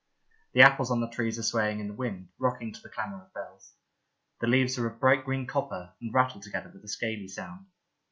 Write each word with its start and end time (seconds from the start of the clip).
The 0.53 0.63
apples 0.63 0.89
on 0.89 0.99
the 0.99 1.07
trees 1.09 1.37
are 1.37 1.43
swaying 1.43 1.79
in 1.79 1.87
the 1.87 1.93
wind, 1.93 2.29
rocking 2.39 2.73
to 2.73 2.81
the 2.81 2.89
clamour 2.89 3.21
of 3.23 3.33
bells. 3.35 3.75
The 4.39 4.47
leaves 4.47 4.79
are 4.79 4.87
of 4.87 4.99
bright 4.99 5.23
green 5.23 5.45
copper, 5.45 5.93
and 6.01 6.11
rattle 6.11 6.41
together 6.41 6.71
with 6.73 6.83
a 6.83 6.87
scaly 6.87 7.27
sound. 7.27 7.67